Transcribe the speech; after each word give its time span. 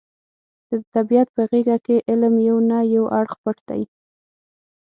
د 0.69 0.71
طبیعت 0.93 1.27
په 1.35 1.41
غېږه 1.49 1.77
کې 1.85 1.95
علم 2.09 2.35
یو 2.49 2.57
نه 2.69 2.79
یو 2.95 3.05
اړخ 3.19 3.33
پټ 3.43 3.57
دی. 3.69 3.81